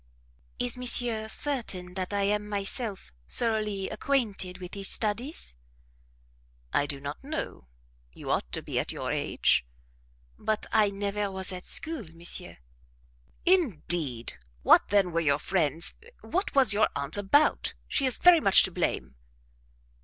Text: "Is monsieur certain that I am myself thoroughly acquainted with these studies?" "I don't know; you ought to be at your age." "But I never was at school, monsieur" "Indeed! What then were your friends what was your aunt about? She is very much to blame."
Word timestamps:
"Is 0.57 0.79
monsieur 0.79 1.27
certain 1.27 1.93
that 1.93 2.11
I 2.11 2.23
am 2.23 2.49
myself 2.49 3.13
thoroughly 3.29 3.87
acquainted 3.87 4.57
with 4.57 4.71
these 4.71 4.89
studies?" 4.89 5.53
"I 6.73 6.87
don't 6.87 7.05
know; 7.23 7.67
you 8.11 8.31
ought 8.31 8.51
to 8.53 8.63
be 8.63 8.79
at 8.79 8.91
your 8.91 9.11
age." 9.11 9.63
"But 10.39 10.65
I 10.71 10.89
never 10.89 11.29
was 11.29 11.53
at 11.53 11.67
school, 11.67 12.07
monsieur" 12.15 12.57
"Indeed! 13.61 14.33
What 14.63 14.87
then 14.87 15.11
were 15.11 15.19
your 15.19 15.37
friends 15.37 15.93
what 16.21 16.55
was 16.55 16.73
your 16.73 16.89
aunt 16.95 17.15
about? 17.15 17.75
She 17.87 18.07
is 18.07 18.17
very 18.17 18.39
much 18.39 18.63
to 18.63 18.71
blame." 18.71 19.13